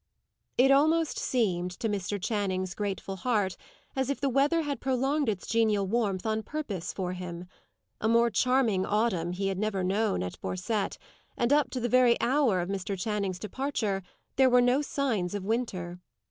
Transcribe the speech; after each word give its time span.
It 0.57 0.71
almost 0.71 1.19
seemed, 1.19 1.69
to 1.79 1.87
Mr. 1.87 2.19
Channing's 2.19 2.73
grateful 2.73 3.17
heart, 3.17 3.55
as 3.95 4.09
if 4.09 4.19
the 4.19 4.29
weather 4.31 4.63
had 4.63 4.81
prolonged 4.81 5.29
its 5.29 5.45
genial 5.45 5.85
warmth 5.85 6.25
on 6.25 6.41
purpose 6.41 6.91
for 6.91 7.13
him. 7.13 7.45
A 7.99 8.09
more 8.09 8.31
charming 8.31 8.83
autumn 8.83 9.33
had 9.33 9.59
never 9.59 9.81
been 9.81 9.89
known 9.89 10.23
at 10.23 10.41
Borcette, 10.41 10.97
and 11.37 11.53
up 11.53 11.69
to 11.69 11.79
the 11.79 11.87
very 11.87 12.19
hour 12.19 12.61
of 12.61 12.67
Mr. 12.69 12.99
Channing's 12.99 13.37
departure, 13.37 14.01
there 14.37 14.49
were 14.49 14.59
no 14.59 14.81
signs 14.81 15.35
of 15.35 15.45
winter. 15.45 15.99